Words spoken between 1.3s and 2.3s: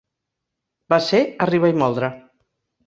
arribar i moldre.